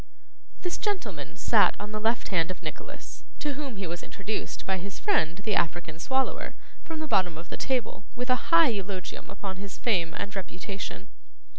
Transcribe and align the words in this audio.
This 0.63 0.79
gentleman 0.79 1.35
sat 1.35 1.75
on 1.79 1.91
the 1.91 1.99
left 1.99 2.29
hand 2.29 2.49
of 2.49 2.63
Nicholas, 2.63 3.23
to 3.37 3.53
whom 3.53 3.75
he 3.77 3.85
was 3.85 4.01
introduced 4.01 4.65
by 4.65 4.79
his 4.79 4.97
friend 4.97 5.37
the 5.43 5.53
African 5.53 5.99
Swallower, 5.99 6.55
from 6.83 6.99
the 7.01 7.07
bottom 7.07 7.37
of 7.37 7.49
the 7.49 7.55
table, 7.55 8.05
with 8.15 8.31
a 8.31 8.49
high 8.49 8.69
eulogium 8.69 9.29
upon 9.29 9.57
his 9.57 9.77
fame 9.77 10.15
and 10.17 10.35
reputation. 10.35 11.07